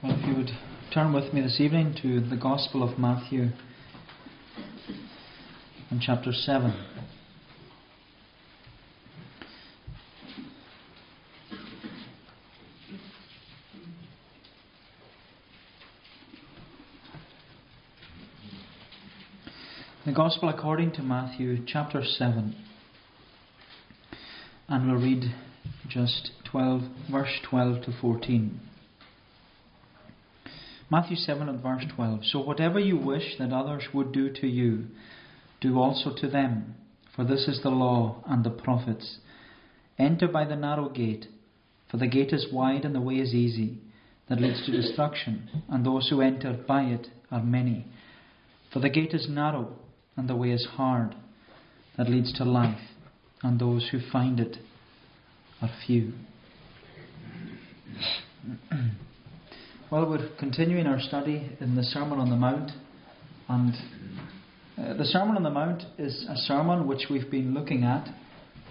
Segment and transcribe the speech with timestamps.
[0.00, 0.52] Well, if you would
[0.94, 3.48] turn with me this evening to the Gospel of Matthew
[5.90, 6.72] in chapter 7.
[20.06, 22.54] The Gospel according to Matthew chapter 7.
[24.68, 25.34] And we'll read
[25.88, 28.67] just 12, verse 12 to 14.
[30.90, 32.20] Matthew 7 and verse 12.
[32.24, 34.86] So whatever you wish that others would do to you,
[35.60, 36.74] do also to them,
[37.14, 39.18] for this is the law and the prophets.
[39.98, 41.26] Enter by the narrow gate,
[41.90, 43.78] for the gate is wide and the way is easy,
[44.28, 47.86] that leads to destruction, and those who enter by it are many.
[48.72, 49.76] For the gate is narrow
[50.16, 51.14] and the way is hard,
[51.96, 52.80] that leads to life,
[53.42, 54.58] and those who find it
[55.60, 56.12] are few.
[59.90, 62.72] Well, we're continuing our study in the Sermon on the Mount,
[63.48, 63.72] and
[64.76, 68.06] uh, the Sermon on the Mount is a sermon which we've been looking at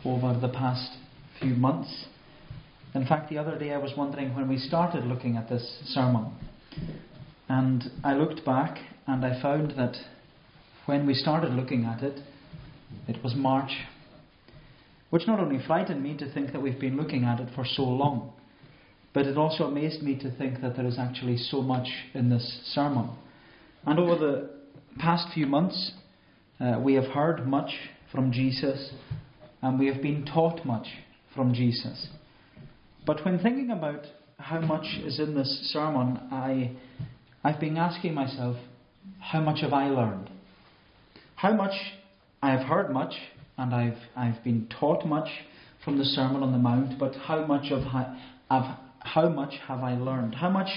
[0.06, 0.92] over the past
[1.40, 2.06] few months.
[2.94, 6.34] In fact, the other day I was wondering when we started looking at this sermon,
[7.50, 9.98] and I looked back and I found that
[10.86, 12.22] when we started looking at it,
[13.08, 13.72] it was March,
[15.10, 17.82] which not only frightened me to think that we've been looking at it for so
[17.82, 18.34] long
[19.18, 22.62] but it also amazed me to think that there is actually so much in this
[22.76, 23.10] sermon.
[23.84, 24.50] And over the
[25.00, 25.94] past few months,
[26.60, 27.72] uh, we have heard much
[28.12, 28.92] from Jesus
[29.64, 30.86] and we have been taught much
[31.34, 32.10] from Jesus.
[33.08, 34.02] But when thinking about
[34.38, 36.74] how much is in this sermon, I,
[37.44, 38.56] I've been asking myself,
[39.20, 40.30] how much have I learned?
[41.38, 41.74] How much
[42.44, 43.16] I have heard much
[43.58, 45.30] and I've, I've been taught much
[45.84, 47.82] from the Sermon on the Mount, but how much of,
[48.52, 48.78] have,
[49.08, 50.36] how much have I learned?
[50.36, 50.70] How much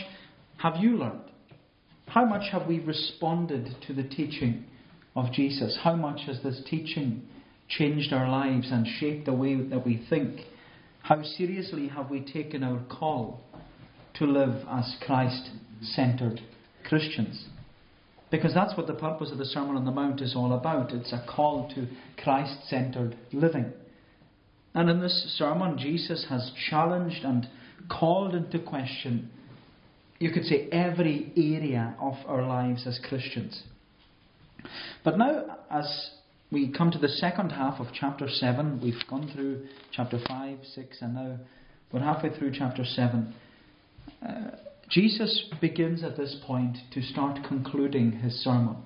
[0.59, 1.31] have you learned?
[2.07, 4.65] How much have we responded to the teaching
[5.15, 5.79] of Jesus?
[5.83, 7.23] How much has this teaching
[7.69, 10.41] changed our lives and shaped the way that we think?
[11.03, 13.41] How seriously have we taken our call
[14.15, 15.51] to live as Christ
[15.83, 16.41] centered
[16.89, 17.47] Christians?
[18.31, 20.93] Because that's what the purpose of the Sermon on the Mount is all about.
[20.93, 21.89] It's a call to
[22.23, 23.73] Christ centered living.
[24.75, 27.49] And in this sermon, Jesus has challenged and
[27.89, 29.31] called into question,
[30.19, 33.63] you could say, every area of our lives as Christians.
[35.05, 36.11] But now, as
[36.53, 40.99] we come to the second half of chapter 7, we've gone through chapter 5, 6,
[41.01, 41.39] and now
[41.93, 43.35] we're halfway through chapter 7.
[44.27, 44.33] Uh,
[44.91, 48.77] Jesus begins at this point to start concluding his sermon.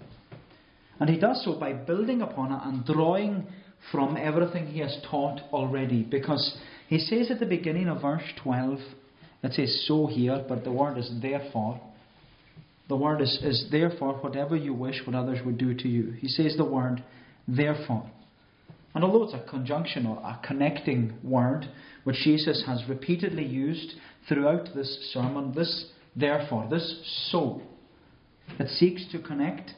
[1.00, 3.47] And he does so by building upon it and drawing
[3.91, 6.03] from everything he has taught already.
[6.03, 6.59] Because
[6.94, 8.78] he says at the beginning of verse 12,
[9.43, 11.81] it says so here, but the word is therefore.
[12.88, 16.12] The word is, is therefore whatever you wish what others would do to you.
[16.12, 17.03] He says the word
[17.49, 18.09] therefore.
[18.94, 21.69] And although it's a conjunction or a connecting word,
[22.05, 23.94] which Jesus has repeatedly used
[24.28, 27.61] throughout this sermon, this therefore, this so,
[28.61, 29.72] it seeks to connect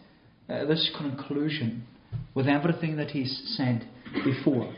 [0.50, 1.86] uh, this conclusion
[2.34, 3.88] with everything that he's said
[4.22, 4.74] before.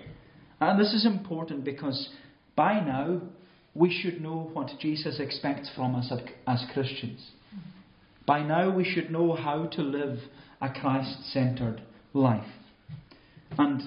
[0.60, 2.10] And this is important because
[2.58, 3.20] by now
[3.72, 6.12] we should know what Jesus expects from us
[6.48, 7.24] as Christians.
[8.26, 10.18] By now we should know how to live
[10.60, 11.80] a Christ centered
[12.12, 12.50] life.
[13.56, 13.82] And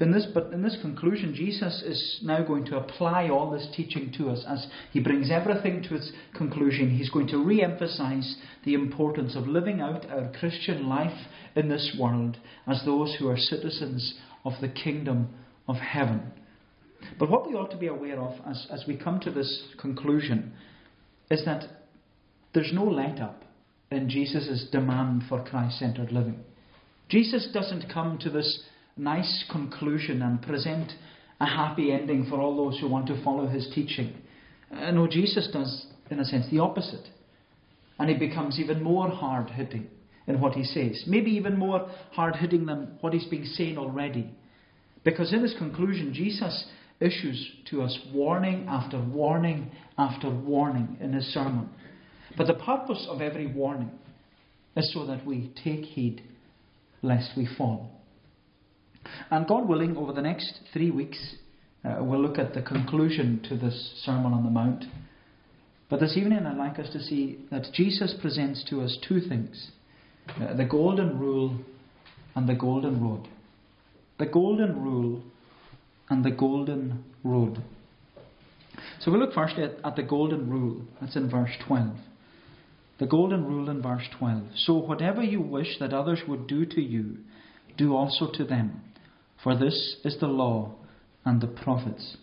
[0.00, 4.12] in this, but in this conclusion, Jesus is now going to apply all this teaching
[4.18, 6.90] to us as he brings everything to its conclusion.
[6.90, 11.96] He's going to re emphasize the importance of living out our Christian life in this
[11.96, 14.14] world as those who are citizens
[14.44, 15.28] of the kingdom
[15.68, 16.32] of heaven.
[17.18, 20.52] But what we ought to be aware of as, as we come to this conclusion
[21.30, 21.64] is that
[22.54, 23.44] there's no let up
[23.90, 26.40] in Jesus' demand for Christ centered living.
[27.08, 28.62] Jesus doesn't come to this
[28.96, 30.92] nice conclusion and present
[31.40, 34.14] a happy ending for all those who want to follow his teaching.
[34.74, 37.08] Uh, no, Jesus does, in a sense, the opposite.
[37.98, 39.88] And he becomes even more hard hitting
[40.26, 41.04] in what he says.
[41.06, 44.30] Maybe even more hard hitting than what he's been saying already.
[45.04, 46.64] Because in his conclusion, Jesus
[47.00, 51.68] issues to us warning after warning after warning in his sermon.
[52.36, 53.90] But the purpose of every warning
[54.76, 56.22] is so that we take heed
[57.02, 57.90] lest we fall.
[59.30, 61.36] And God willing, over the next three weeks,
[61.84, 64.84] uh, we'll look at the conclusion to this Sermon on the Mount.
[65.90, 69.72] But this evening, I'd like us to see that Jesus presents to us two things
[70.40, 71.58] uh, the golden rule
[72.36, 73.28] and the golden road.
[74.18, 75.22] The golden rule
[76.12, 77.56] and the golden rule.
[79.00, 80.82] So we look first at, at the golden rule.
[81.00, 81.96] That's in verse 12.
[83.00, 84.42] The golden rule in verse 12.
[84.56, 87.16] So whatever you wish that others would do to you,
[87.78, 88.82] do also to them.
[89.42, 90.74] For this is the law
[91.24, 92.18] and the prophets.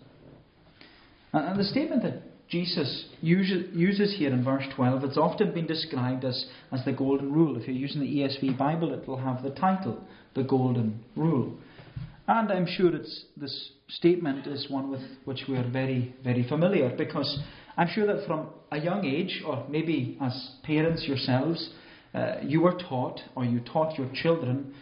[1.34, 6.46] And the statement that Jesus uses here in verse 12, it's often been described as,
[6.72, 7.58] as the golden rule.
[7.58, 10.04] If you're using the ESV Bible, it will have the title,
[10.36, 11.58] the golden rule.
[12.30, 17.40] And I'm sure this statement is one with which we are very, very familiar because
[17.76, 21.72] I'm sure that from a young age, or maybe as parents yourselves,
[22.14, 24.76] uh, you were taught or you taught your children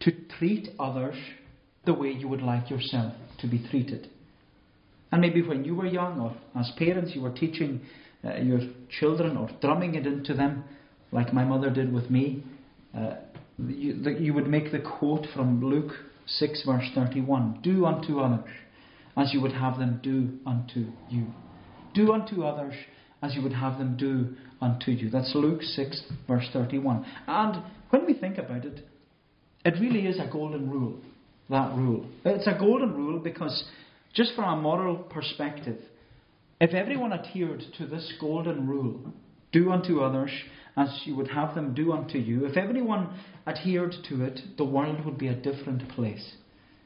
[0.00, 1.14] to treat others
[1.86, 4.08] the way you would like yourself to be treated.
[5.12, 7.82] And maybe when you were young, or as parents, you were teaching
[8.24, 8.62] uh, your
[8.98, 10.64] children or drumming it into them,
[11.12, 12.42] like my mother did with me.
[12.92, 13.14] Uh,
[13.64, 15.92] you, the, you would make the quote from Luke
[16.38, 18.50] 6, verse 31 Do unto others
[19.16, 21.26] as you would have them do unto you.
[21.94, 22.74] Do unto others
[23.22, 25.10] as you would have them do unto you.
[25.10, 27.04] That's Luke 6, verse 31.
[27.26, 28.86] And when we think about it,
[29.64, 31.00] it really is a golden rule,
[31.50, 32.06] that rule.
[32.24, 33.64] It's a golden rule because
[34.14, 35.78] just from a moral perspective,
[36.60, 39.12] if everyone adhered to this golden rule,
[39.52, 40.30] do unto others
[40.76, 45.04] as you would have them do unto you, if everyone adhered to it, the world
[45.04, 46.34] would be a different place.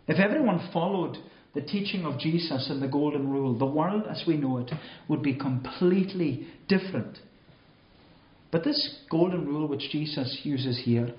[0.07, 1.19] If everyone followed
[1.55, 4.71] the teaching of Jesus and the golden rule, the world as we know it
[5.09, 7.19] would be completely different.
[8.51, 11.15] But this golden rule which Jesus uses here,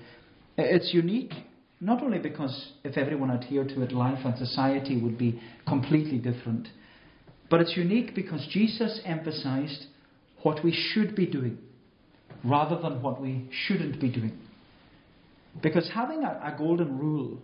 [0.56, 1.32] it's unique
[1.80, 6.68] not only because if everyone adhered to it, life and society would be completely different,
[7.50, 9.84] but it's unique because Jesus emphasized
[10.42, 11.58] what we should be doing
[12.44, 14.38] rather than what we shouldn't be doing.
[15.62, 17.38] Because having a, a golden rule,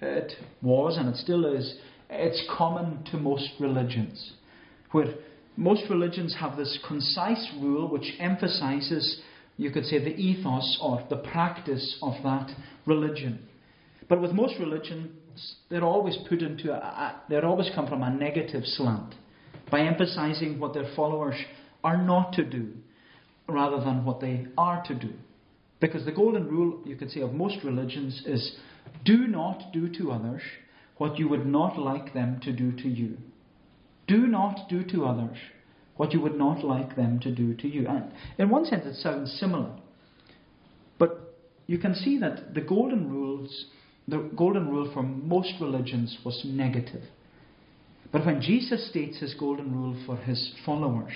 [0.00, 0.32] it
[0.62, 1.76] was and it still is,
[2.10, 4.34] it's common to most religions,
[4.92, 5.14] where
[5.56, 9.20] most religions have this concise rule which emphasizes,
[9.56, 12.50] you could say, the ethos or the practice of that
[12.86, 13.40] religion.
[14.08, 15.10] But with most religions,
[15.68, 19.14] they're always put into a, a, they always come from a negative slant
[19.70, 21.34] by emphasizing what their followers
[21.82, 22.72] are not to do
[23.48, 25.12] rather than what they are to do.
[25.80, 28.56] Because the golden rule, you could say, of most religions is
[29.04, 30.42] do not do to others
[30.96, 33.18] what you would not like them to do to you.
[34.08, 35.36] Do not do to others
[35.96, 37.86] what you would not like them to do to you.
[37.88, 39.76] And in one sense, it sounds similar.
[40.98, 41.34] But
[41.66, 43.66] you can see that the golden rules
[44.08, 47.02] the golden rule for most religions was negative.
[48.12, 51.12] But when Jesus states his golden rule for his followers,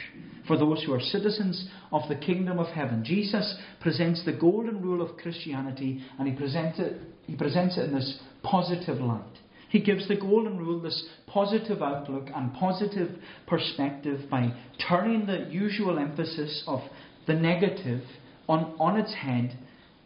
[0.46, 5.02] for those who are citizens of the kingdom of heaven, Jesus presents the golden rule
[5.02, 9.22] of Christianity and he presents it, he presents it in this positive light.
[9.68, 13.10] He gives the golden rule this positive outlook and positive
[13.46, 14.52] perspective by
[14.88, 16.80] turning the usual emphasis of
[17.28, 18.02] the negative
[18.48, 19.56] on, on its head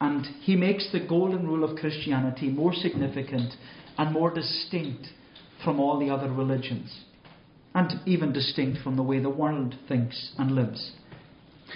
[0.01, 3.55] and he makes the golden rule of Christianity more significant
[3.97, 5.07] and more distinct
[5.65, 7.05] from all the other religions,
[7.75, 10.93] and even distinct from the way the world thinks and lives.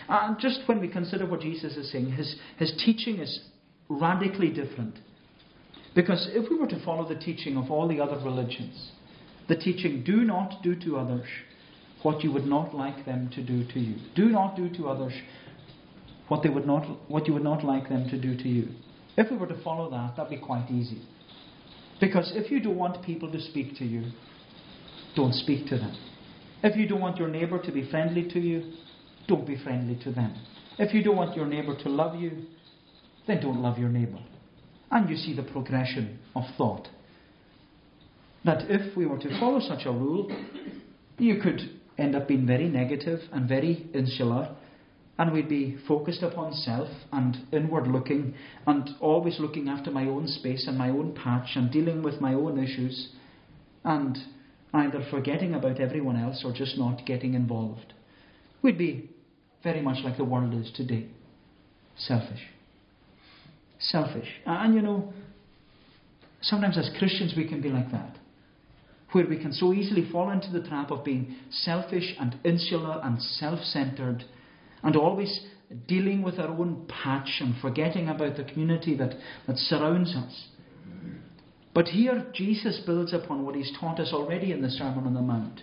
[0.09, 3.41] And just when we consider what Jesus is saying, his, his teaching is
[3.89, 4.99] radically different.
[5.95, 8.93] Because if we were to follow the teaching of all the other religions,
[9.49, 11.27] the teaching, do not do to others
[12.03, 13.97] what you would not like them to do to you.
[14.15, 15.13] Do not do to others
[16.29, 18.69] what, they would not, what you would not like them to do to you.
[19.17, 21.03] If we were to follow that, that'd be quite easy.
[22.01, 24.13] Because if you don't want people to speak to you,
[25.17, 25.97] don't speak to them.
[26.63, 28.73] If you don't want your neighbour to be friendly to you,
[29.27, 30.35] don't be friendly to them.
[30.79, 32.47] If you don't want your neighbour to love you,
[33.27, 34.21] then don't love your neighbour.
[34.91, 36.89] And you see the progression of thought.
[38.45, 40.31] That if we were to follow such a rule,
[41.19, 41.61] you could
[41.99, 44.57] end up being very negative and very insular
[45.19, 48.35] and we'd be focused upon self and inward looking
[48.67, 52.33] and always looking after my own space and my own patch and dealing with my
[52.35, 53.09] own issues
[53.85, 54.17] and
[54.73, 57.95] either forgetting about everyone else or just not getting involved.
[58.63, 59.11] We'd be
[59.65, 61.09] very much like the world is today
[61.97, 62.47] selfish.
[63.81, 64.29] Selfish.
[64.47, 65.13] And you know,
[66.43, 68.17] sometimes as Christians we can be like that.
[69.13, 73.21] Where we can so easily fall into the trap of being selfish and insular and
[73.21, 74.25] self centered
[74.83, 75.41] and always
[75.87, 79.15] dealing with our own patch and forgetting about the community that,
[79.47, 80.47] that surrounds us.
[81.75, 85.21] But here, Jesus builds upon what he's taught us already in the Sermon on the
[85.21, 85.61] Mount,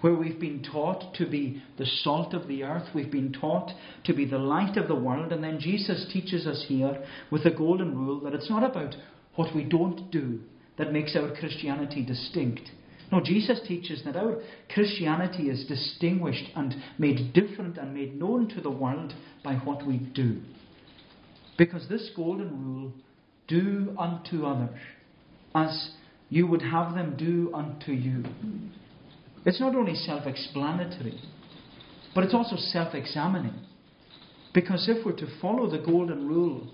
[0.00, 3.70] where we've been taught to be the salt of the earth, we've been taught
[4.04, 7.50] to be the light of the world, and then Jesus teaches us here with the
[7.50, 8.96] golden rule that it's not about
[9.34, 10.40] what we don't do
[10.76, 12.70] that makes our Christianity distinct,
[13.10, 14.36] No, Jesus teaches that our
[14.72, 19.96] Christianity is distinguished and made different and made known to the world by what we
[19.96, 20.40] do.
[21.56, 22.92] Because this golden rule,
[23.48, 24.78] do unto others
[25.54, 25.92] as
[26.28, 28.22] you would have them do unto you.
[29.46, 31.18] It's not only self explanatory,
[32.14, 33.54] but it's also self examining.
[34.52, 36.70] Because if we're to follow the golden rule,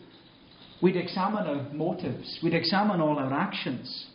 [0.82, 4.06] we'd examine our motives, we'd examine all our actions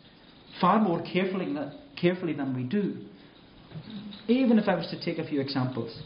[0.60, 2.96] far more carefully than, carefully than we do.
[4.28, 6.02] Even if I was to take a few examples,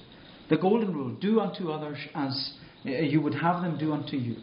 [0.51, 2.53] the golden rule do unto others as
[2.85, 4.37] uh, you would have them do unto you.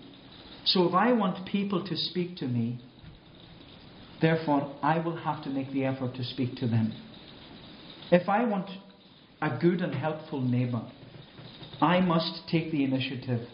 [0.66, 2.80] So if I want people to speak to me,
[4.22, 6.94] therefore I will have to make the effort to speak to them.
[8.12, 8.70] If I want
[9.42, 10.84] a good and helpful neighbour,
[11.82, 13.48] I must take the initiative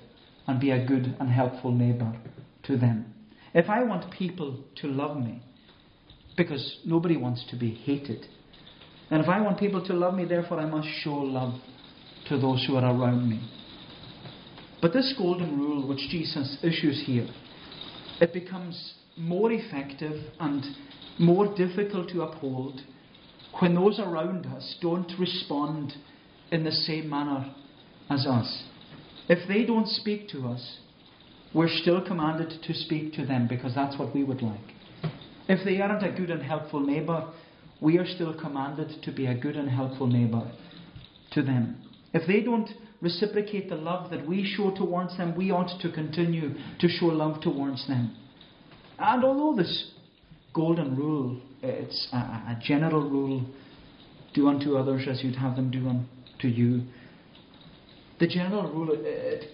[0.47, 2.17] and be a good and helpful neighbour
[2.63, 3.13] to them.
[3.53, 5.41] If I want people to love me,
[6.37, 8.25] because nobody wants to be hated,
[9.09, 11.59] and if I want people to love me, therefore I must show love
[12.29, 13.49] to those who are around me.
[14.81, 17.27] But this golden rule which Jesus issues here,
[18.19, 20.63] it becomes more effective and
[21.19, 22.81] more difficult to uphold
[23.59, 25.93] when those around us don't respond
[26.51, 27.53] in the same manner
[28.09, 28.63] as us.
[29.27, 30.77] If they don't speak to us,
[31.53, 34.59] we're still commanded to speak to them because that's what we would like.
[35.47, 37.31] If they aren't a good and helpful neighbour,
[37.81, 40.51] we are still commanded to be a good and helpful neighbour
[41.31, 41.77] to them.
[42.13, 42.69] If they don't
[43.01, 47.41] reciprocate the love that we show towards them, we ought to continue to show love
[47.41, 48.15] towards them.
[48.99, 49.91] And although this
[50.53, 53.45] golden rule, it's a, a general rule,
[54.33, 56.81] do unto others as you'd have them do unto you,
[58.19, 59.45] the general rule it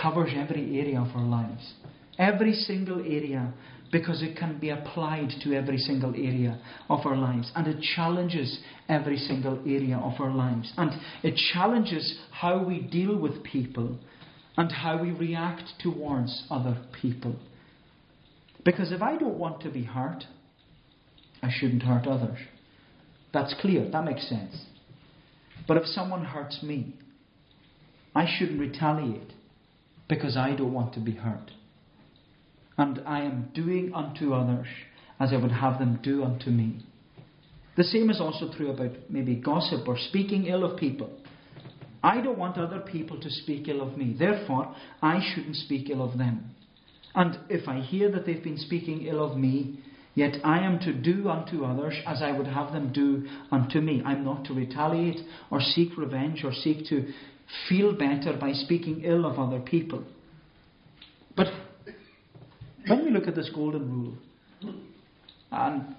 [0.00, 1.74] covers every area of our lives.
[2.18, 3.52] Every single area
[3.92, 7.50] because it can be applied to every single area of our lives.
[7.54, 10.72] And it challenges every single area of our lives.
[10.76, 13.98] And it challenges how we deal with people
[14.56, 17.36] and how we react towards other people.
[18.64, 20.24] Because if I don't want to be hurt,
[21.42, 22.38] I shouldn't hurt others.
[23.32, 24.64] That's clear, that makes sense.
[25.68, 26.94] But if someone hurts me,
[28.14, 29.32] I shouldn't retaliate
[30.08, 31.50] because I don't want to be hurt
[32.78, 34.66] and I am doing unto others
[35.18, 36.84] as I would have them do unto me.
[37.76, 41.10] The same is also true about maybe gossip or speaking ill of people.
[42.02, 44.14] I don't want other people to speak ill of me.
[44.18, 46.54] Therefore, I shouldn't speak ill of them.
[47.14, 49.80] And if I hear that they've been speaking ill of me,
[50.14, 54.02] yet I am to do unto others as I would have them do unto me.
[54.04, 57.08] I'm not to retaliate or seek revenge or seek to
[57.68, 60.04] feel better by speaking ill of other people.
[61.36, 61.48] But
[62.86, 64.14] when we look at this golden rule,
[65.50, 65.96] and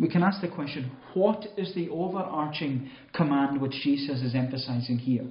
[0.00, 5.26] we can ask the question what is the overarching command which Jesus is emphasizing here?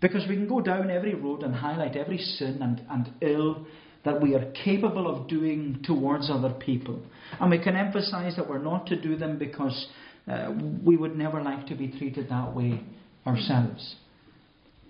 [0.00, 3.66] Because we can go down every road and highlight every sin and, and ill
[4.04, 7.02] that we are capable of doing towards other people.
[7.40, 9.88] And we can emphasize that we're not to do them because
[10.28, 10.52] uh,
[10.84, 12.82] we would never like to be treated that way
[13.26, 13.96] ourselves.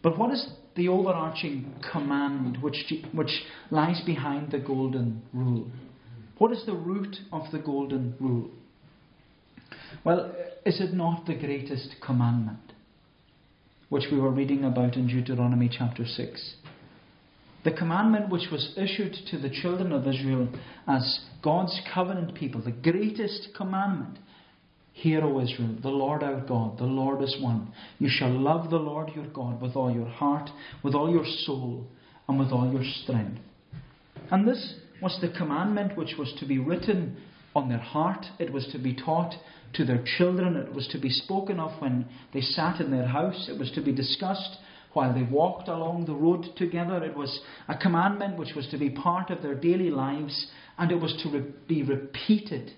[0.03, 5.67] But what is the overarching command which, which lies behind the golden rule?
[6.39, 8.51] What is the root of the golden rule?
[10.05, 10.33] Well,
[10.65, 12.73] is it not the greatest commandment,
[13.89, 16.55] which we were reading about in Deuteronomy chapter 6?
[17.65, 20.49] The commandment which was issued to the children of Israel
[20.87, 24.19] as God's covenant people, the greatest commandment
[24.97, 27.71] Hear, O Israel, the Lord our God, the Lord is one.
[27.99, 30.49] You shall love the Lord your God with all your heart,
[30.83, 31.87] with all your soul,
[32.27, 33.39] and with all your strength.
[34.31, 37.19] And this was the commandment which was to be written
[37.55, 38.25] on their heart.
[38.39, 39.35] It was to be taught
[39.75, 40.57] to their children.
[40.57, 43.51] It was to be spoken of when they sat in their house.
[43.51, 44.57] It was to be discussed
[44.95, 47.05] while they walked along the road together.
[47.05, 50.47] It was a commandment which was to be part of their daily lives,
[50.79, 52.71] and it was to re- be repeated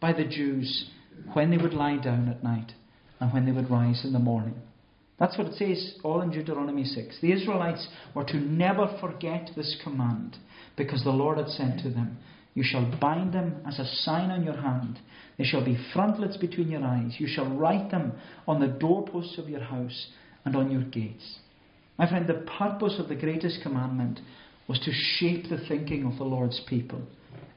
[0.00, 0.90] by the Jews
[1.32, 2.72] when they would lie down at night
[3.20, 4.54] and when they would rise in the morning.
[5.18, 7.20] That's what it says all in Deuteronomy 6.
[7.20, 10.36] The Israelites were to never forget this command
[10.76, 12.18] because the Lord had said to them,
[12.54, 14.98] You shall bind them as a sign on your hand.
[15.38, 17.14] They shall be frontlets between your eyes.
[17.18, 18.14] You shall write them
[18.48, 20.08] on the doorposts of your house
[20.44, 21.38] and on your gates.
[21.98, 24.18] My friend, the purpose of the greatest commandment
[24.66, 27.02] was to shape the thinking of the Lord's people.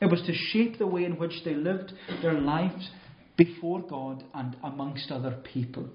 [0.02, 2.90] It was to shape the way in which they lived their lives
[3.38, 5.90] before God and amongst other people.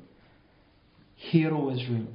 [1.17, 2.07] Hear, O Israel,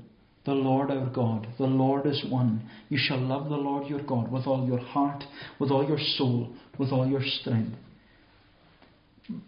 [0.46, 2.70] the Lord our God, the Lord is one.
[2.90, 5.24] You shall love the Lord your God with all your heart,
[5.60, 7.76] with all your soul, with all your strength.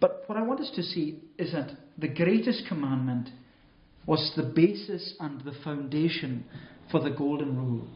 [0.00, 3.28] But what I want us to see is that the greatest commandment
[4.06, 6.44] was the basis and the foundation
[6.90, 7.86] for the golden rule.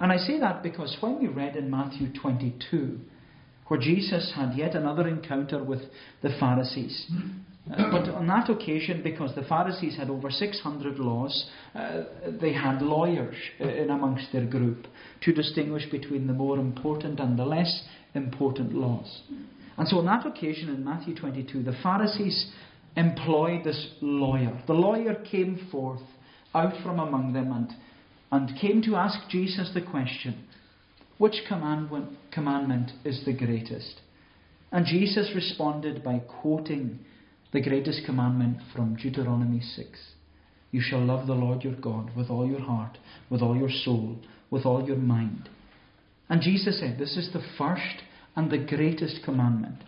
[0.00, 3.00] And I say that because when we read in Matthew 22,
[3.68, 5.82] where Jesus had yet another encounter with
[6.22, 7.10] the Pharisees,
[7.70, 12.04] uh, but on that occasion, because the Pharisees had over 600 laws, uh,
[12.40, 14.86] they had lawyers in amongst their group
[15.22, 17.82] to distinguish between the more important and the less
[18.14, 19.22] important laws.
[19.76, 22.50] And so on that occasion in Matthew 22, the Pharisees
[22.96, 24.60] employed this lawyer.
[24.66, 26.02] The lawyer came forth
[26.54, 27.70] out from among them and,
[28.32, 30.44] and came to ask Jesus the question
[31.18, 34.00] which commandment, is the greatest?
[34.70, 37.00] And Jesus responded by quoting
[37.52, 39.88] the greatest commandment from Deuteronomy 6.
[40.70, 42.98] You shall love the Lord your God with all your heart,
[43.30, 44.18] with all your soul,
[44.50, 45.48] with all your mind.
[46.28, 48.02] And Jesus said, This is the first
[48.36, 49.82] and the greatest commandment.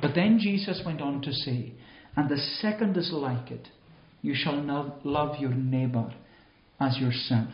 [0.00, 1.72] But then Jesus went on to say,
[2.16, 3.68] And the second is like it
[4.22, 4.56] you shall
[5.04, 6.10] love your neighbour
[6.80, 7.50] as yourself.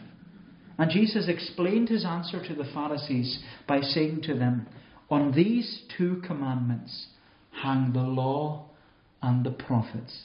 [0.80, 4.66] And Jesus explained his answer to the Pharisees by saying to them,
[5.10, 7.08] On these two commandments
[7.62, 8.64] hang the law
[9.20, 10.22] and the prophets.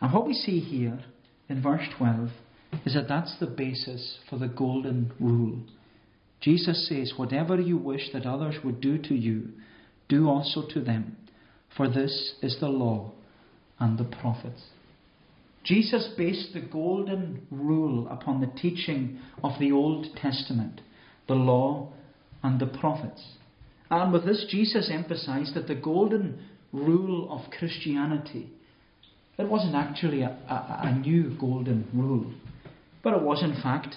[0.00, 1.00] And what we see here
[1.48, 2.28] in verse 12
[2.86, 5.58] is that that's the basis for the golden rule.
[6.40, 9.48] Jesus says, Whatever you wish that others would do to you,
[10.08, 11.16] do also to them,
[11.76, 13.10] for this is the law
[13.80, 14.62] and the prophets.
[15.64, 20.80] Jesus based the golden rule upon the teaching of the Old Testament,
[21.28, 21.92] the law
[22.42, 23.22] and the prophets.
[23.90, 28.50] And with this, Jesus emphasized that the golden rule of Christianity,
[29.38, 32.32] it wasn't actually a, a, a new golden rule,
[33.02, 33.96] but it was, in fact,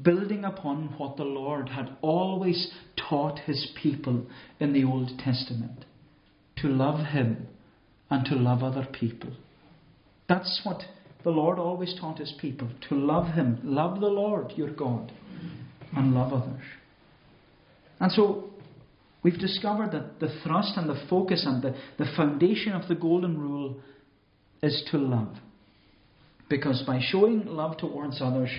[0.00, 4.26] building upon what the Lord had always taught his people
[4.60, 5.84] in the Old Testament
[6.56, 7.46] to love him
[8.10, 9.30] and to love other people.
[10.28, 10.82] That's what
[11.22, 15.12] the Lord always taught his people to love him, love the Lord your God,
[15.96, 16.62] and love others.
[18.00, 18.50] And so
[19.22, 23.38] we've discovered that the thrust and the focus and the, the foundation of the golden
[23.38, 23.76] rule
[24.62, 25.34] is to love.
[26.48, 28.50] Because by showing love towards others,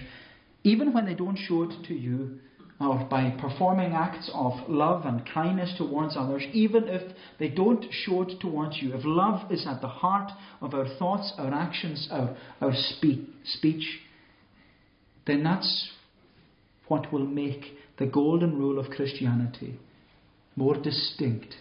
[0.63, 2.39] even when they don't show it to you,
[2.80, 8.24] or by performing acts of love and kindness towards others, even if they don't show
[8.24, 12.36] it towards you, if love is at the heart of our thoughts, our actions, our,
[12.60, 14.02] our speak, speech,
[15.26, 15.90] then that's
[16.88, 17.64] what will make
[17.98, 19.80] the golden rule of Christianity
[20.58, 21.56] more distinct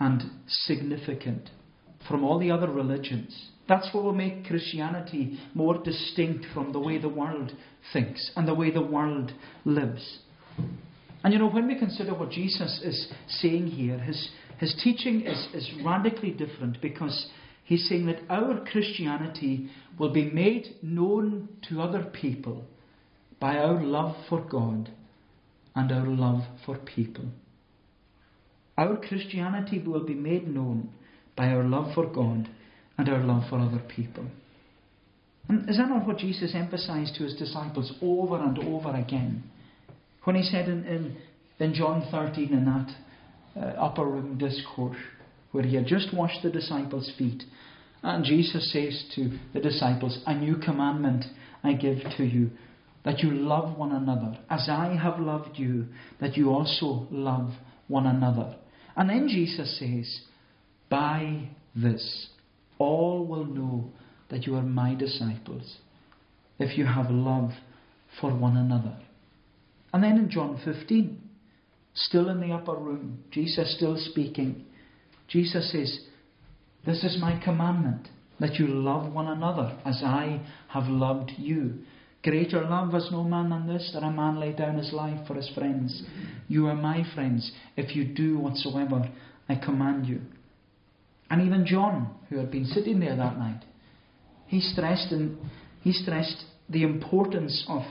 [0.00, 1.50] and significant
[2.08, 3.50] from all the other religions.
[3.68, 7.52] That's what will make Christianity more distinct from the way the world
[7.92, 9.32] thinks and the way the world
[9.64, 10.18] lives.
[11.24, 15.46] And you know, when we consider what Jesus is saying here, his, his teaching is,
[15.54, 17.26] is radically different because
[17.64, 22.64] he's saying that our Christianity will be made known to other people
[23.38, 24.90] by our love for God
[25.74, 27.24] and our love for people.
[28.76, 30.90] Our Christianity will be made known
[31.36, 32.48] by our love for God
[32.98, 34.26] and our love for other people.
[35.48, 39.44] And is that not what Jesus emphasized to his disciples over and over again?
[40.24, 41.16] When he said in, in,
[41.58, 44.98] in John 13 in that uh, upper room discourse,
[45.50, 47.42] where he had just washed the disciples' feet,
[48.02, 51.24] and Jesus says to the disciples, A new commandment
[51.62, 52.50] I give to you,
[53.04, 55.86] that you love one another, as I have loved you,
[56.20, 57.50] that you also love
[57.88, 58.56] one another.
[58.96, 60.20] And then Jesus says,
[60.88, 62.28] By this,
[62.78, 63.90] all will know
[64.30, 65.78] that you are my disciples,
[66.58, 67.50] if you have love
[68.20, 68.96] for one another.
[69.92, 71.20] And then in John 15,
[71.94, 74.64] still in the upper room, Jesus still speaking,
[75.28, 76.00] Jesus says,
[76.86, 78.08] This is my commandment,
[78.40, 81.80] that you love one another as I have loved you.
[82.22, 85.34] Greater love has no man than this, that a man lay down his life for
[85.34, 86.02] his friends.
[86.48, 89.10] You are my friends if you do whatsoever
[89.48, 90.20] I command you.
[91.30, 93.64] And even John, who had been sitting there that night,
[94.46, 95.38] he stressed, and
[95.80, 97.82] he stressed the importance of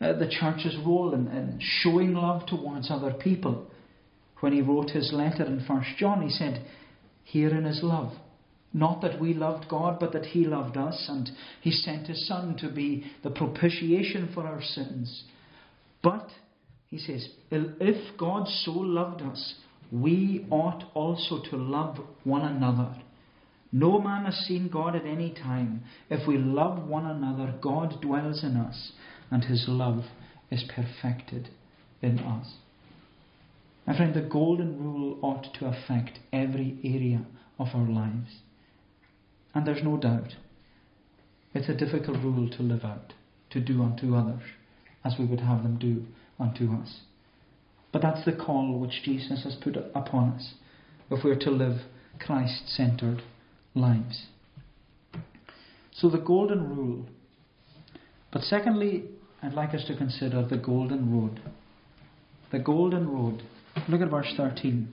[0.00, 3.70] uh, the church's role in, in showing love towards other people.
[4.40, 6.64] When he wrote his letter in First John, he said,
[7.24, 8.12] Herein is love.
[8.72, 11.30] Not that we loved God, but that He loved us, and
[11.60, 15.24] He sent His Son to be the propitiation for our sins.
[16.02, 16.28] But,
[16.88, 19.54] He says, if God so loved us,
[19.90, 22.94] we ought also to love one another.
[23.72, 25.82] No man has seen God at any time.
[26.10, 28.92] If we love one another, God dwells in us,
[29.30, 30.04] and his love
[30.50, 31.48] is perfected
[32.02, 32.54] in us.
[33.86, 37.24] My friend, the golden rule ought to affect every area
[37.58, 38.40] of our lives.
[39.54, 40.34] And there's no doubt
[41.54, 43.14] it's a difficult rule to live out,
[43.50, 44.42] to do unto others
[45.04, 46.04] as we would have them do
[46.38, 47.00] unto us.
[47.92, 50.54] But that's the call which Jesus has put upon us
[51.10, 51.78] if we're to live
[52.20, 53.22] Christ centered
[53.74, 54.26] lives.
[55.92, 57.06] So, the golden rule.
[58.30, 59.04] But secondly,
[59.42, 61.40] I'd like us to consider the golden road.
[62.50, 63.42] The golden road.
[63.88, 64.88] Look at verse 13.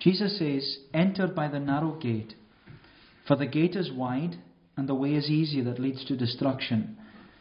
[0.00, 2.34] Jesus says, Enter by the narrow gate,
[3.26, 4.36] for the gate is wide,
[4.76, 6.96] and the way is easy that leads to destruction,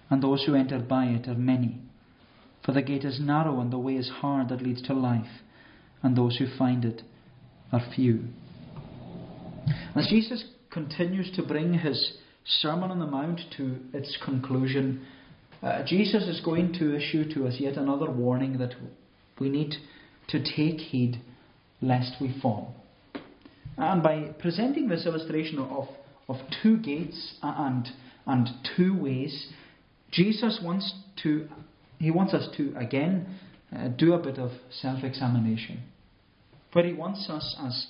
[0.10, 1.80] and those who enter by it are many.
[2.66, 5.42] For the gate is narrow, and the way is hard that leads to life,
[6.02, 7.04] and those who find it
[7.72, 8.24] are few.
[9.96, 15.06] As Jesus continues to bring his Sermon on the Mount to its conclusion,
[15.66, 18.76] uh, Jesus is going to issue to us yet another warning that
[19.40, 19.74] we need
[20.28, 21.20] to take heed
[21.82, 22.76] lest we fall.
[23.76, 25.88] And by presenting this illustration of,
[26.30, 27.88] of two gates and,
[28.28, 28.48] and
[28.78, 29.48] two ways,
[30.12, 31.48] Jesus wants to
[31.98, 33.40] he wants us to again
[33.76, 35.82] uh, do a bit of self-examination.
[36.74, 37.88] But he wants us as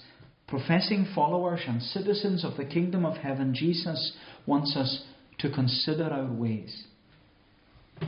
[0.47, 4.13] professing followers and citizens of the kingdom of heaven, Jesus
[4.45, 5.03] wants us
[5.39, 6.85] to consider our ways.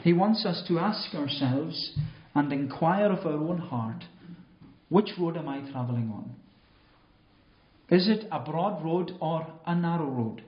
[0.03, 1.93] He wants us to ask ourselves
[2.35, 4.03] and inquire of our own heart
[4.89, 6.35] which road am I travelling on?
[7.89, 10.43] Is it a broad road or a narrow road?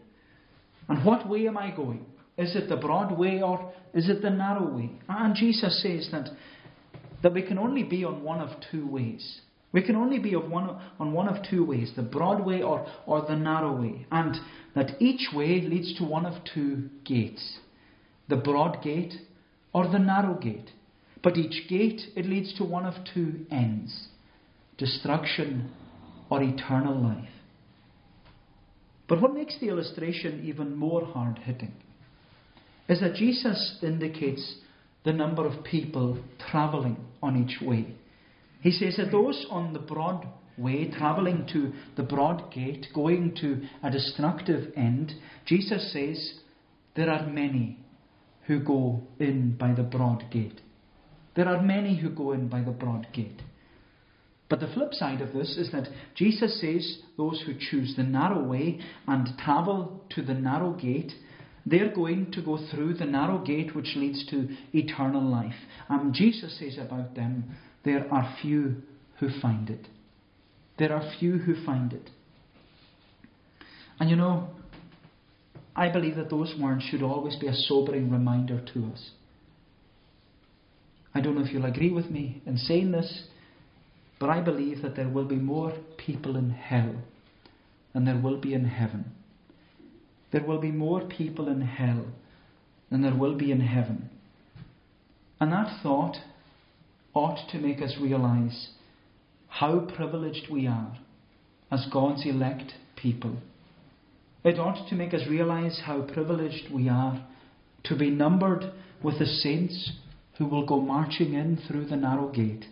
[0.88, 2.06] And what way am I going?
[2.38, 4.92] Is it the broad way or is it the narrow way?
[5.08, 6.30] And Jesus says that,
[7.22, 9.42] that we can only be on one of two ways.
[9.72, 12.88] We can only be of one, on one of two ways, the broad way or,
[13.06, 14.06] or the narrow way.
[14.12, 14.36] And
[14.74, 17.60] that each way leads to one of two gates
[18.30, 19.14] the broad gate
[19.74, 20.72] or the narrow gate.
[21.22, 24.08] But each gate, it leads to one of two ends
[24.78, 25.70] destruction
[26.30, 27.30] or eternal life.
[29.10, 31.74] But what makes the illustration even more hard hitting
[32.88, 34.56] is that Jesus indicates
[35.04, 37.94] the number of people travelling on each way.
[38.62, 40.28] He says that those on the broad
[40.58, 45.14] way, travelling to the broad gate, going to a destructive end,
[45.46, 46.34] Jesus says
[46.96, 47.80] there are many
[48.50, 50.60] who go in by the broad gate.
[51.36, 53.44] There are many who go in by the broad gate.
[54.50, 58.44] But the flip side of this is that Jesus says those who choose the narrow
[58.44, 61.12] way and travel to the narrow gate,
[61.64, 65.54] they're going to go through the narrow gate which leads to eternal life.
[65.88, 68.78] And Jesus says about them, there are few
[69.20, 69.88] who find it.
[70.80, 72.10] There are few who find it.
[74.00, 74.50] And you know,
[75.80, 79.12] I believe that those words should always be a sobering reminder to us.
[81.16, 83.24] I don't know if you'll agree with me in saying this,
[84.20, 86.96] but I believe that there will be more people in hell
[87.94, 89.06] than there will be in heaven.
[90.34, 92.08] There will be more people in hell
[92.92, 94.10] than there will be in heaven.
[95.40, 96.18] And that thought
[97.14, 98.72] ought to make us realize
[99.48, 100.98] how privileged we are
[101.72, 103.38] as God's elect people.
[104.44, 107.26] It ought to make us realize how privileged we are
[107.84, 108.72] to be numbered
[109.04, 109.92] with the saints
[110.38, 112.66] who will go marching in through the narrow gate.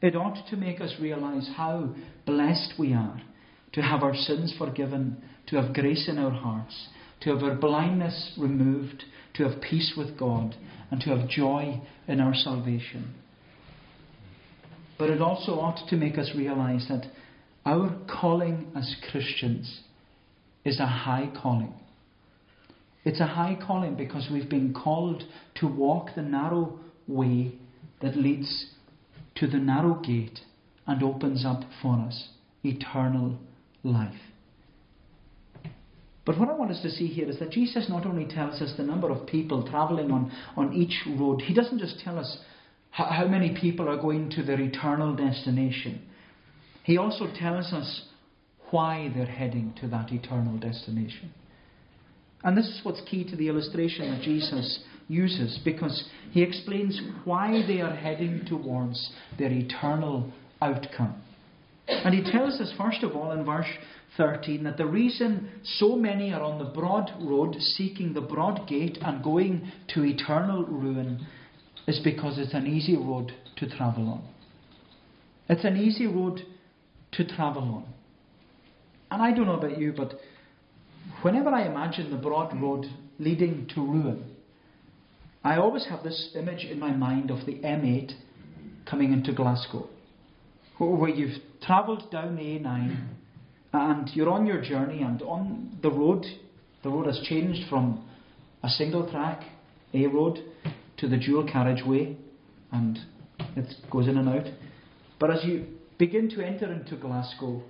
[0.00, 1.94] It ought to make us realize how
[2.26, 3.22] blessed we are
[3.72, 6.88] to have our sins forgiven, to have grace in our hearts,
[7.20, 9.04] to have our blindness removed,
[9.34, 10.54] to have peace with God,
[10.90, 13.14] and to have joy in our salvation.
[14.98, 17.06] But it also ought to make us realize that
[17.64, 19.80] our calling as Christians
[20.64, 21.74] is a high calling.
[23.04, 25.24] It's a high calling because we've been called
[25.56, 27.54] to walk the narrow way
[28.00, 28.66] that leads
[29.36, 30.40] to the narrow gate
[30.86, 32.28] and opens up for us
[32.62, 33.38] eternal
[33.82, 34.14] life.
[36.24, 38.74] But what I want us to see here is that Jesus not only tells us
[38.76, 42.38] the number of people travelling on, on each road, He doesn't just tell us
[42.90, 46.02] how, how many people are going to their eternal destination.
[46.84, 48.02] He also tells us
[48.72, 51.32] why they're heading to that eternal destination.
[52.42, 57.62] And this is what's key to the illustration that Jesus uses because he explains why
[57.66, 61.22] they are heading towards their eternal outcome.
[61.86, 63.66] And he tells us, first of all, in verse
[64.16, 68.98] 13, that the reason so many are on the broad road seeking the broad gate
[69.02, 71.26] and going to eternal ruin
[71.86, 74.28] is because it's an easy road to travel on.
[75.48, 76.40] It's an easy road
[77.12, 77.84] to travel on.
[79.12, 80.14] And I don't know about you, but
[81.20, 82.86] whenever I imagine the broad road
[83.18, 84.24] leading to ruin,
[85.44, 88.12] I always have this image in my mind of the M8
[88.88, 89.90] coming into Glasgow.
[90.78, 93.08] where you've travelled down the A9
[93.74, 96.24] and you're on your journey, and on the road,
[96.82, 98.02] the road has changed from
[98.62, 99.42] a single track
[99.92, 100.38] A road
[100.96, 102.16] to the dual carriageway,
[102.72, 102.98] and
[103.56, 104.46] it goes in and out.
[105.20, 105.66] But as you
[105.98, 107.62] begin to enter into Glasgow,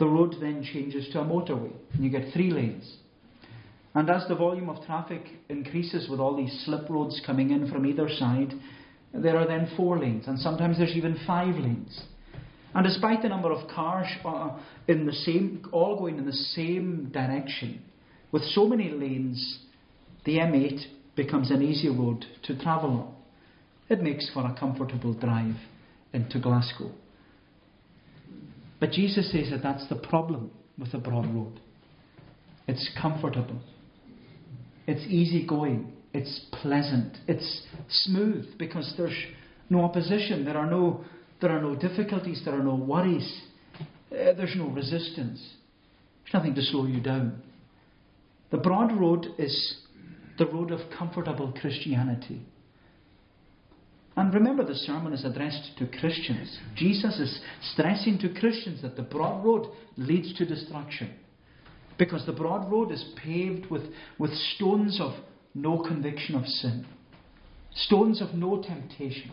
[0.00, 2.96] the road then changes to a motorway, and you get three lanes.
[3.94, 7.86] And as the volume of traffic increases with all these slip roads coming in from
[7.86, 8.52] either side,
[9.12, 12.02] there are then four lanes, and sometimes there's even five lanes.
[12.74, 14.58] And despite the number of cars uh,
[14.88, 17.82] in the same, all going in the same direction,
[18.32, 19.58] with so many lanes,
[20.24, 20.80] the M8
[21.16, 23.14] becomes an easy road to travel on.
[23.88, 25.56] It makes for a comfortable drive
[26.12, 26.92] into Glasgow.
[28.80, 31.60] But Jesus says that that's the problem with the broad road.
[32.66, 33.60] It's comfortable.
[34.86, 35.92] It's easy going.
[36.12, 37.18] It's pleasant.
[37.28, 39.16] It's smooth because there's
[39.68, 40.44] no opposition.
[40.44, 41.04] There are no,
[41.40, 42.42] there are no difficulties.
[42.44, 43.40] There are no worries.
[44.10, 45.40] Uh, there's no resistance.
[46.24, 47.42] There's nothing to slow you down.
[48.50, 49.76] The broad road is
[50.38, 52.42] the road of comfortable Christianity.
[54.16, 56.58] And remember, the sermon is addressed to Christians.
[56.74, 57.40] Jesus is
[57.72, 61.14] stressing to Christians that the broad road leads to destruction.
[61.98, 63.82] Because the broad road is paved with,
[64.18, 65.12] with stones of
[65.54, 66.86] no conviction of sin,
[67.74, 69.30] stones of no temptation,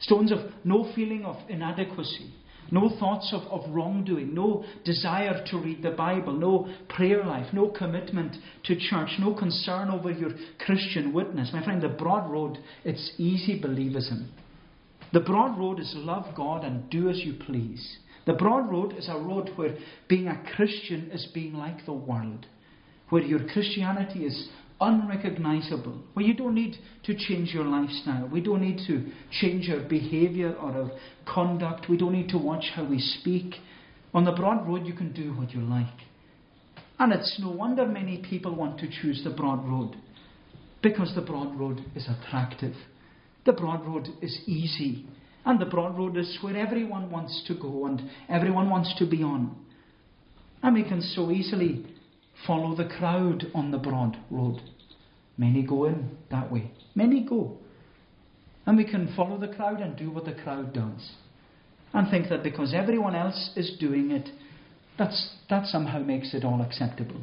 [0.00, 2.32] stones of no feeling of inadequacy,
[2.70, 7.68] no thoughts of, of wrongdoing, no desire to read the Bible, no prayer life, no
[7.68, 10.30] commitment to church, no concern over your
[10.64, 11.50] Christian witness.
[11.52, 14.28] My friend, the broad road, it's easy believism.
[15.12, 17.98] The broad road is love God and do as you please.
[18.26, 19.76] The broad road is a road where
[20.08, 22.46] being a Christian is being like the world,
[23.08, 24.48] where your Christianity is
[24.80, 28.28] unrecognizable, where you don't need to change your lifestyle.
[28.32, 30.90] We don't need to change our behavior or our
[31.26, 31.88] conduct.
[31.88, 33.54] We don't need to watch how we speak.
[34.14, 35.86] On the broad road, you can do what you like.
[36.98, 39.96] And it's no wonder many people want to choose the broad road,
[40.82, 42.74] because the broad road is attractive.
[43.46, 45.06] The broad road is easy.
[45.44, 49.22] And the broad road is where everyone wants to go and everyone wants to be
[49.22, 49.56] on.
[50.62, 51.86] And we can so easily
[52.46, 54.60] follow the crowd on the broad road.
[55.36, 56.70] Many go in that way.
[56.94, 57.58] Many go.
[58.66, 61.12] And we can follow the crowd and do what the crowd does.
[61.92, 64.28] And think that because everyone else is doing it,
[64.98, 67.20] that's, that somehow makes it all acceptable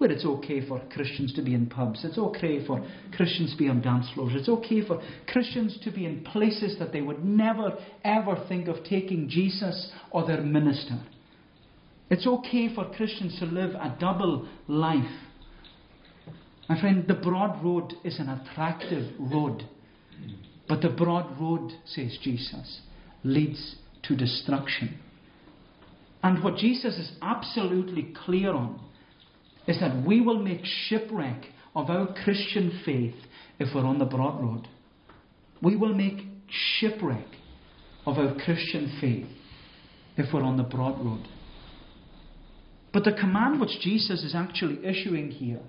[0.00, 2.82] where it's okay for Christians to be in pubs, it's okay for
[3.14, 6.90] Christians to be on dance floors, it's okay for Christians to be in places that
[6.90, 10.98] they would never ever think of taking Jesus or their minister.
[12.10, 15.10] It's okay for Christians to live a double life.
[16.68, 19.64] My friend, the broad road is an attractive road.
[20.68, 22.80] But the broad road, says Jesus,
[23.22, 24.98] leads to destruction.
[26.22, 28.80] And what Jesus is absolutely clear on
[29.66, 31.44] is that we will make shipwreck
[31.74, 33.14] of our Christian faith
[33.58, 34.68] if we're on the broad road.
[35.62, 37.26] We will make shipwreck
[38.04, 39.28] of our Christian faith
[40.16, 41.26] if we're on the broad road.
[42.92, 45.60] But the command which Jesus is actually issuing here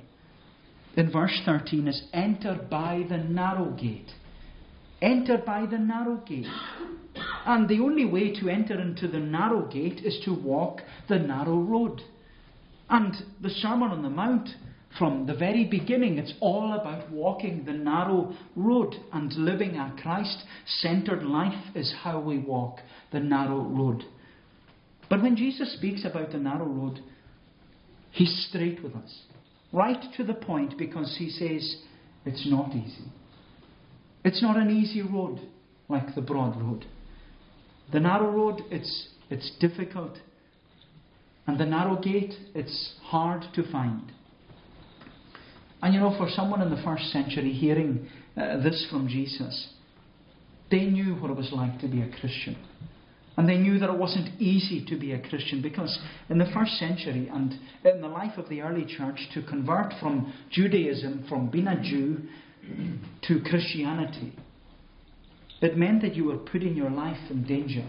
[0.95, 4.11] in verse 13 is enter by the narrow gate.
[5.01, 6.47] Enter by the narrow gate.
[7.45, 11.59] And the only way to enter into the narrow gate is to walk the narrow
[11.59, 12.01] road.
[12.89, 14.49] And the Sermon on the Mount,
[14.99, 20.43] from the very beginning, it's all about walking the narrow road and living a Christ
[20.65, 22.79] centered life is how we walk
[23.11, 24.03] the narrow road.
[25.09, 26.99] But when Jesus speaks about the narrow road,
[28.11, 29.23] he's straight with us,
[29.73, 31.77] right to the point, because he says
[32.25, 33.11] it's not easy.
[34.23, 35.39] It's not an easy road
[35.89, 36.85] like the broad road.
[37.91, 40.17] The narrow road, it's, it's difficult,
[41.47, 44.11] and the narrow gate, it's hard to find.
[45.81, 49.73] And you know, for someone in the first century hearing uh, this from Jesus,
[50.69, 52.55] they knew what it was like to be a Christian.
[53.41, 55.97] And they knew that it wasn't easy to be a Christian because
[56.29, 57.51] in the first century and
[57.83, 62.19] in the life of the early church, to convert from Judaism, from being a Jew,
[63.23, 64.35] to Christianity,
[65.59, 67.83] it meant that you were putting your life in danger.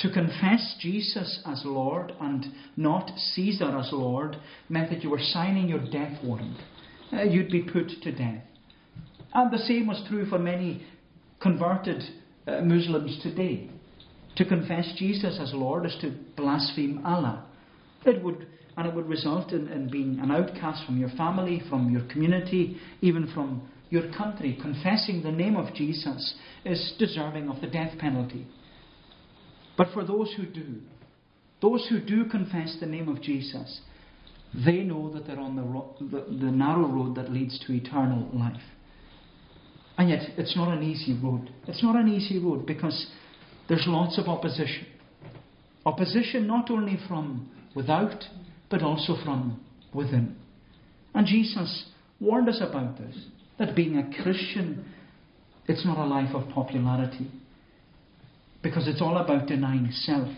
[0.00, 2.44] To confess Jesus as Lord and
[2.76, 4.36] not Caesar as Lord
[4.68, 6.58] meant that you were signing your death warrant.
[7.10, 8.44] Uh, you'd be put to death.
[9.32, 10.86] And the same was true for many
[11.40, 12.02] converted
[12.46, 13.70] uh, Muslims today.
[14.38, 17.44] To confess Jesus as Lord is to blaspheme Allah.
[18.06, 18.46] It would,
[18.76, 22.76] and it would result in, in being an outcast from your family, from your community,
[23.00, 24.56] even from your country.
[24.62, 28.46] Confessing the name of Jesus is deserving of the death penalty.
[29.76, 30.82] But for those who do,
[31.60, 33.80] those who do confess the name of Jesus,
[34.54, 38.28] they know that they're on the, ro- the, the narrow road that leads to eternal
[38.32, 38.62] life.
[39.96, 41.50] And yet, it's not an easy road.
[41.66, 43.08] It's not an easy road because
[43.68, 44.86] there's lots of opposition.
[45.84, 48.24] Opposition not only from without,
[48.70, 50.36] but also from within.
[51.14, 53.16] And Jesus warned us about this
[53.58, 54.84] that being a Christian,
[55.66, 57.30] it's not a life of popularity.
[58.62, 60.28] Because it's all about denying self,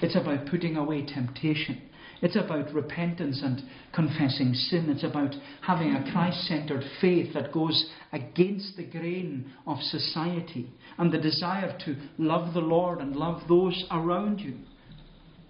[0.00, 1.82] it's about putting away temptation.
[2.22, 3.62] It's about repentance and
[3.94, 4.88] confessing sin.
[4.88, 11.12] It's about having a Christ centered faith that goes against the grain of society and
[11.12, 14.54] the desire to love the Lord and love those around you.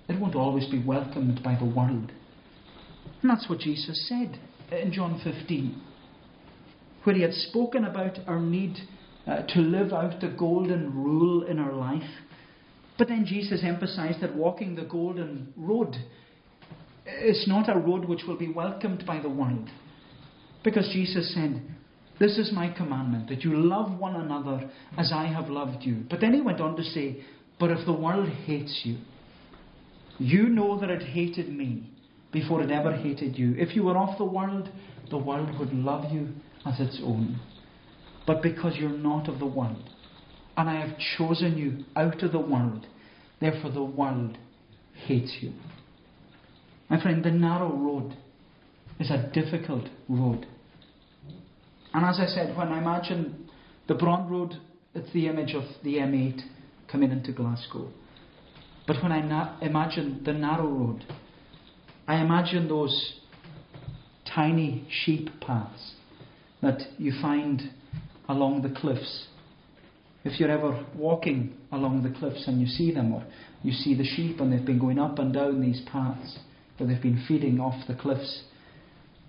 [0.09, 2.13] It won't always be welcomed by the world.
[3.23, 4.39] And that's what Jesus said
[4.71, 5.81] in John 15,
[7.05, 8.77] where he had spoken about our need
[9.27, 12.09] uh, to live out the golden rule in our life.
[12.99, 15.97] But then Jesus emphasized that walking the golden road
[17.23, 19.69] is not a road which will be welcomed by the world.
[20.65, 21.63] Because Jesus said,
[22.19, 26.05] This is my commandment, that you love one another as I have loved you.
[26.11, 27.25] But then he went on to say,
[27.61, 28.99] But if the world hates you,
[30.19, 31.91] you know that it hated me
[32.33, 33.55] before it ever hated you.
[33.57, 34.69] If you were of the world,
[35.11, 36.29] the world would love you
[36.65, 37.39] as its own.
[38.27, 39.89] But because you're not of the world,
[40.57, 42.87] and I have chosen you out of the world,
[43.41, 44.37] therefore the world
[45.07, 45.53] hates you.
[46.89, 48.17] My friend, the narrow road
[49.01, 50.47] is a difficult road.
[51.93, 53.49] And as I said, when I imagine
[53.89, 54.55] the broad road,
[54.95, 56.41] it's the image of the M8
[56.91, 57.89] coming into Glasgow.
[58.87, 61.05] But when I na- imagine the narrow road,
[62.07, 63.21] I imagine those
[64.33, 65.95] tiny sheep paths
[66.63, 67.63] that you find
[68.29, 69.27] along the cliffs.
[70.25, 73.25] If you're ever walking along the cliffs and you see them, or
[73.63, 76.39] you see the sheep and they've been going up and down these paths,
[76.77, 78.43] where they've been feeding off the cliffs,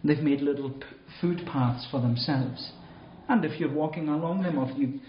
[0.03, 0.86] they've made little p-
[1.21, 2.71] food paths for themselves.
[3.29, 5.01] And if you're walking along them, or if you've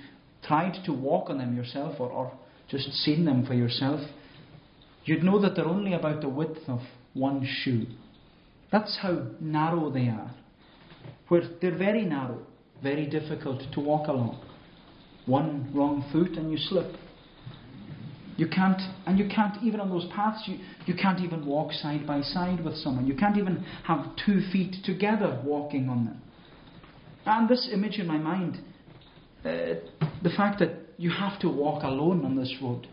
[0.42, 2.33] tried to walk on them yourself, or, or
[2.68, 4.01] just seen them for yourself,
[5.05, 6.81] you'd know that they're only about the width of
[7.14, 7.87] one shoe.
[8.70, 10.35] That's how narrow they are.
[11.29, 12.46] Where they're very narrow,
[12.83, 14.42] very difficult to walk along.
[15.27, 16.94] One wrong foot and you slip.
[18.38, 22.07] You can't, and you can't even on those paths, you, you can't even walk side
[22.07, 23.05] by side with someone.
[23.05, 26.22] You can't even have two feet together walking on them.
[27.27, 28.59] And this image in my mind,
[29.44, 29.74] uh,
[30.22, 32.87] the fact that you have to walk alone on this road.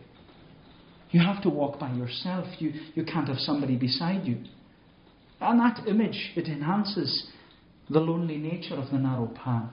[1.11, 2.47] You have to walk by yourself.
[2.57, 4.39] You, you can't have somebody beside you.
[5.39, 7.27] And that image, it enhances
[7.87, 9.71] the lonely nature of the narrow path.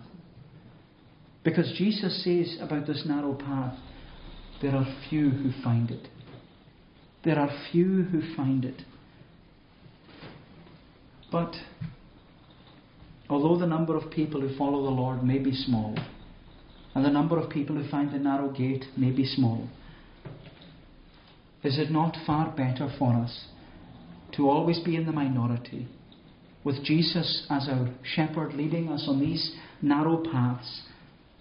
[1.44, 3.74] Because Jesus says about this narrow path,
[4.62, 6.09] there are few who find it.
[7.25, 8.83] There are few who find it.
[11.31, 11.55] But
[13.29, 15.96] although the number of people who follow the Lord may be small,
[16.94, 19.68] and the number of people who find the narrow gate may be small,
[21.64, 23.46] is it not far better for us
[24.37, 25.88] to always be in the minority,
[26.64, 30.83] with Jesus as our shepherd leading us on these narrow paths,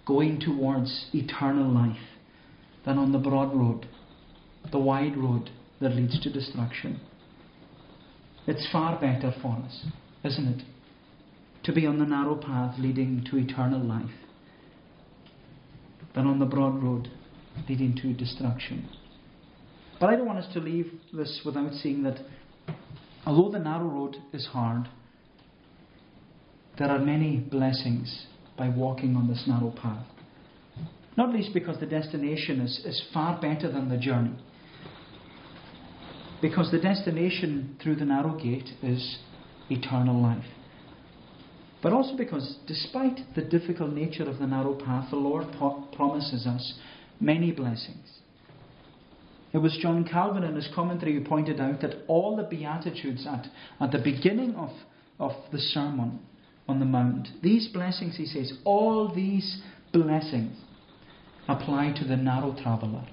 [0.06, 1.98] going towards eternal life,
[2.86, 3.88] than on the broad road,
[4.72, 7.00] the wide road that leads to destruction?
[8.48, 9.86] It's far better for us,
[10.24, 10.64] isn't it,
[11.64, 14.10] to be on the narrow path leading to eternal life
[16.16, 17.10] than on the broad road
[17.70, 18.90] leading to destruction.
[20.00, 22.20] But I don't want us to leave this without seeing that
[23.26, 24.90] although the narrow road is hard,
[26.80, 28.26] there are many blessings
[28.58, 30.06] by walking on this narrow path.
[31.18, 34.36] Not least because the destination is, is far better than the journey.
[36.42, 39.20] Because the destination through the narrow gate is
[39.70, 40.46] eternal life.
[41.84, 45.48] But also because, despite the difficult nature of the narrow path, the Lord
[45.94, 46.80] promises us
[47.20, 48.20] many blessings.
[49.54, 53.48] It was John Calvin in his commentary who pointed out that all the Beatitudes at,
[53.82, 54.70] at the beginning of,
[55.20, 56.20] of the Sermon
[56.68, 60.58] on the Mount, these blessings, he says, all these blessings
[61.48, 63.08] apply to the narrow traveller.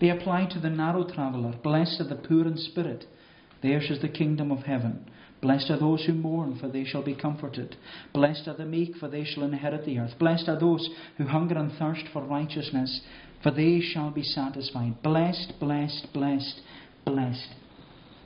[0.00, 1.54] They apply to the narrow traveller.
[1.62, 3.04] Blessed are the poor in spirit,
[3.62, 5.10] theirs is the kingdom of heaven.
[5.40, 7.76] Blessed are those who mourn, for they shall be comforted.
[8.14, 10.18] Blessed are the meek, for they shall inherit the earth.
[10.18, 10.88] Blessed are those
[11.18, 13.02] who hunger and thirst for righteousness,
[13.42, 15.02] for they shall be satisfied.
[15.02, 16.60] Blessed, blessed, blessed,
[17.04, 17.48] blessed.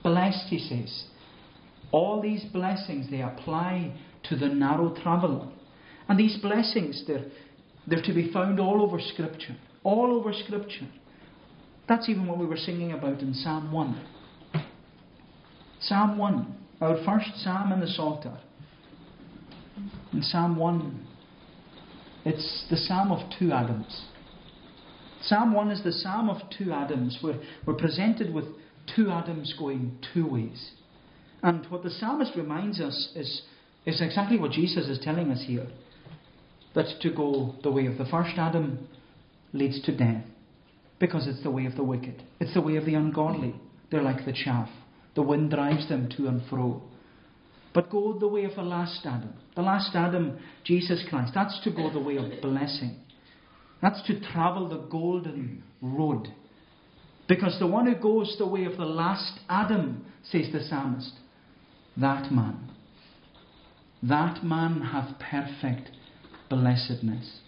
[0.04, 1.04] Blessed, he says.
[1.90, 3.98] All these blessings, they apply
[4.28, 5.48] to the narrow traveller.
[6.08, 7.24] And these blessings, they're,
[7.88, 9.56] they're to be found all over Scripture.
[9.82, 10.88] All over Scripture.
[11.88, 14.06] That's even what we were singing about in Psalm 1.
[15.80, 18.38] Psalm 1, our first psalm in the Psalter.
[20.12, 21.06] In Psalm 1,
[22.24, 24.06] it's the psalm of two Adams.
[25.22, 27.18] Psalm 1 is the psalm of two Adams.
[27.22, 28.44] We're, we're presented with
[28.94, 30.72] two Adams going two ways.
[31.42, 33.42] And what the psalmist reminds us is,
[33.86, 35.68] is exactly what Jesus is telling us here
[36.74, 38.86] that to go the way of the first Adam
[39.52, 40.24] leads to death
[40.98, 43.54] because it's the way of the wicked, it's the way of the ungodly.
[43.90, 44.68] They're like the chaff,
[45.14, 46.82] the wind drives them to and fro.
[47.74, 49.34] But go the way of the last Adam.
[49.54, 51.32] The last Adam, Jesus Christ.
[51.34, 52.96] That's to go the way of blessing.
[53.80, 56.28] That's to travel the golden road.
[57.28, 61.12] Because the one who goes the way of the last Adam, says the psalmist,
[61.96, 62.70] that man,
[64.02, 65.90] that man hath perfect
[66.48, 67.40] blessedness,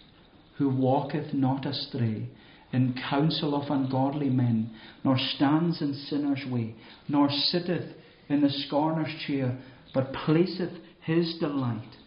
[0.57, 2.29] who walketh not astray
[2.71, 4.69] in counsel of ungodly men,
[5.03, 6.75] nor stands in sinners' way,
[7.07, 7.95] nor sitteth
[8.29, 9.57] in the scorner's chair,
[9.93, 10.71] but placeth
[11.01, 11.97] his delight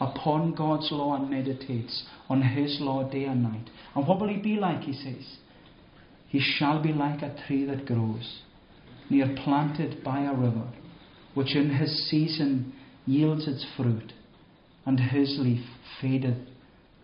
[0.00, 3.68] upon God's law and meditates on his law day and night.
[3.94, 5.36] And what will he be like, he says?
[6.28, 8.40] He shall be like a tree that grows,
[9.10, 10.68] near planted by a river,
[11.34, 12.72] which in his season
[13.06, 14.12] yields its fruit,
[14.86, 15.64] and his leaf
[16.00, 16.38] fadeth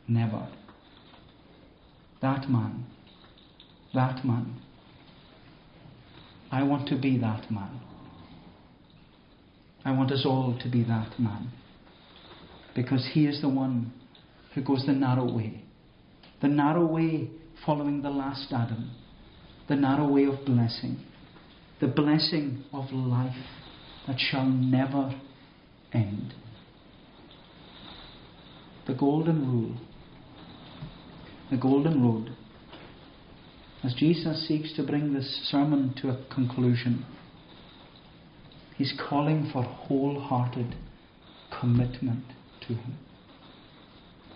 [0.06, 0.48] never.
[2.20, 2.86] That man,
[3.94, 4.60] that man.
[6.52, 7.80] I want to be that man.
[9.84, 11.52] I want us all to be that man.
[12.74, 13.92] Because he is the one
[14.54, 15.64] who goes the narrow way.
[16.42, 17.30] The narrow way
[17.64, 18.90] following the last Adam.
[19.68, 20.98] The narrow way of blessing.
[21.80, 23.32] The blessing of life
[24.06, 25.18] that shall never
[25.92, 26.34] end.
[28.90, 29.76] The golden rule.
[31.48, 32.34] The golden road.
[33.84, 37.06] As Jesus seeks to bring this sermon to a conclusion,
[38.76, 40.74] he's calling for wholehearted
[41.60, 42.24] commitment
[42.62, 42.98] to him.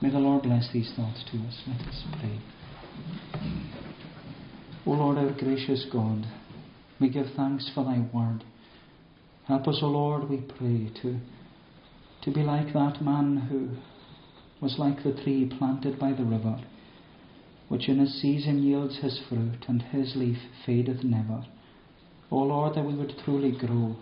[0.01, 1.61] May the Lord bless these thoughts to us.
[1.67, 2.39] Let us pray.
[4.87, 6.27] O Lord, our gracious God,
[7.01, 8.45] we give thanks for thy word.
[9.49, 11.19] Help us, O Lord, we pray, to,
[12.23, 13.77] to be like that man who
[14.65, 16.59] was like the tree planted by the river,
[17.69, 21.45] which in his season yields his fruit, and his leaf fadeth never.
[22.31, 23.97] O Lord, that we would truly grow,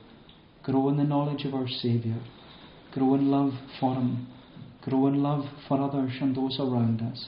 [0.63, 2.21] grow in the knowledge of our Saviour,
[2.93, 4.29] grow in love for him,
[4.83, 7.27] grow in love for others and those around us.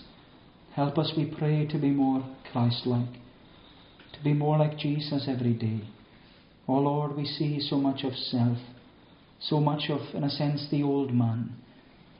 [0.77, 3.15] Help us, we pray, to be more Christ like,
[4.13, 5.81] to be more like Jesus every day.
[6.69, 8.59] O Lord, we see so much of self,
[9.41, 11.57] so much of, in a sense, the old man.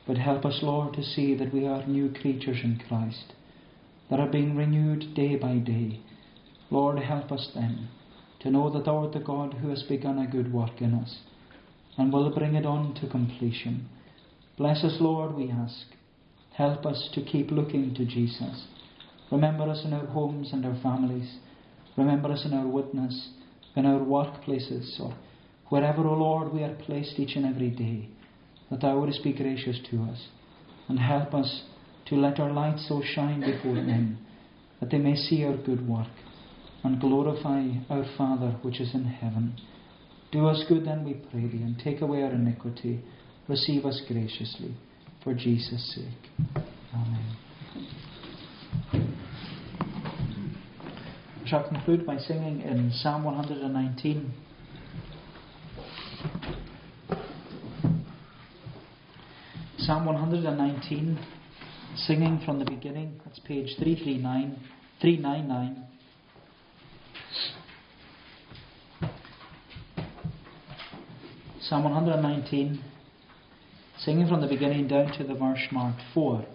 [0.07, 3.33] But help us, Lord, to see that we are new creatures in Christ,
[4.09, 6.01] that are being renewed day by day.
[6.69, 7.89] Lord, help us then
[8.41, 11.19] to know that Thou art the God who has begun a good work in us
[11.97, 13.89] and will bring it on to completion.
[14.57, 15.87] Bless us, Lord, we ask.
[16.53, 18.67] Help us to keep looking to Jesus.
[19.31, 21.37] Remember us in our homes and our families.
[21.97, 23.29] Remember us in our witness
[23.75, 25.13] in our workplaces or
[25.69, 28.09] wherever, O oh Lord, we are placed each and every day,
[28.69, 30.27] that Thou wouldst be gracious to us
[30.87, 31.63] and help us
[32.07, 34.17] to let our light so shine before men
[34.79, 36.07] that they may see our good work
[36.83, 39.55] and glorify our Father which is in heaven.
[40.31, 43.03] Do us good then, we pray thee, and take away our iniquity.
[43.47, 44.75] Receive us graciously,
[45.23, 46.63] for Jesus' sake.
[46.93, 47.35] Amen.
[51.43, 54.33] I shall conclude by singing in Psalm 119.
[59.79, 61.19] Psalm 119,
[61.97, 63.19] singing from the beginning.
[63.25, 64.57] That's page 339,
[65.01, 65.85] 399.
[71.61, 72.83] Psalm 119,
[73.99, 76.45] singing from the beginning down to the verse marked 4.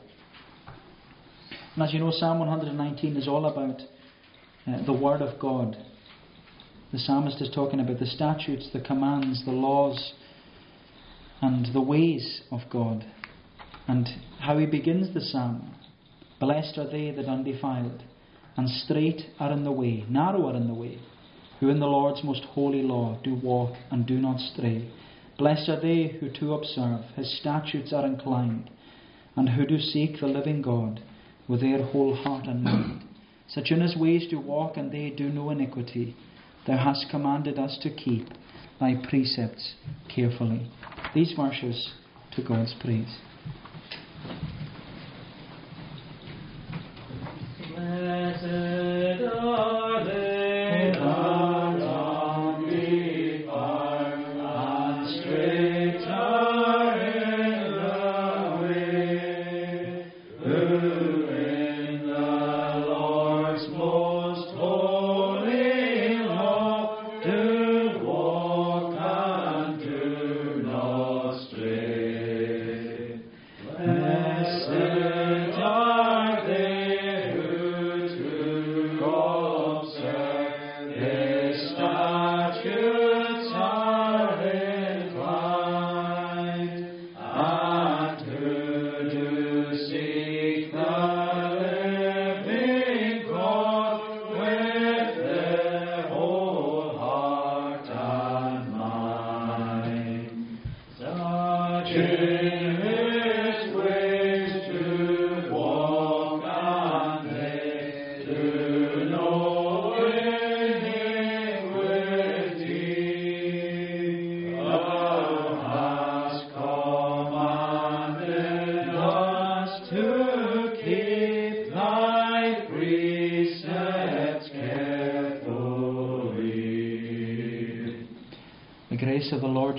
[1.74, 3.80] And as you know, Psalm 119 is all about
[4.66, 5.76] uh, the Word of God.
[6.92, 10.14] The psalmist is talking about the statutes, the commands, the laws,
[11.40, 13.04] and the ways of God.
[13.88, 14.08] And
[14.40, 15.74] how he begins the psalm
[16.40, 18.02] Blessed are they that undefiled,
[18.56, 20.98] and straight are in the way, narrow are in the way,
[21.60, 24.90] who in the Lord's most holy law do walk and do not stray.
[25.36, 28.70] Blessed are they who to observe his statutes are inclined,
[29.36, 31.00] and who do seek the living God
[31.46, 33.02] with their whole heart and mind.
[33.48, 36.16] Such in his ways do walk, and they do no iniquity.
[36.66, 38.28] Thou hast commanded us to keep
[38.80, 39.74] thy precepts
[40.14, 40.70] carefully.
[41.14, 41.92] These verses
[42.36, 43.18] to God's praise.